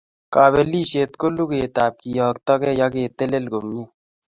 [0.33, 3.87] Kapelisiet ko logoiyatap keyoktogei ak ketelel komie